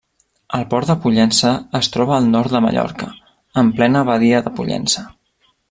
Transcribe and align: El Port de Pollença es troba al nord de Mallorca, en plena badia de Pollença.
El 0.59 0.63
Port 0.69 0.89
de 0.91 0.95
Pollença 1.03 1.51
es 1.79 1.91
troba 1.97 2.15
al 2.17 2.31
nord 2.31 2.55
de 2.55 2.63
Mallorca, 2.67 3.11
en 3.63 3.71
plena 3.81 4.03
badia 4.11 4.41
de 4.49 4.59
Pollença. 4.63 5.09